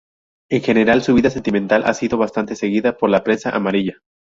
[0.49, 3.99] En general, su vida sentimental ha sido bastante seguida por la prensa amarilla.